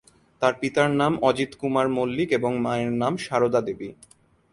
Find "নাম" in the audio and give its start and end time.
0.91-1.13, 2.93-3.13